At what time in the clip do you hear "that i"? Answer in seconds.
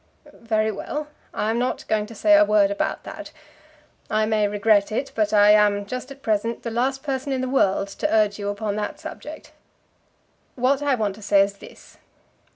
3.03-4.25